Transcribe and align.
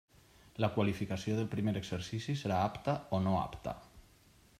La 0.63 0.69
qualificació 0.77 1.35
del 1.39 1.49
primer 1.51 1.73
exercici 1.81 2.35
serà 2.41 2.57
«apta» 2.71 2.99
o 3.19 3.21
«no 3.27 3.37
apta». 3.43 3.75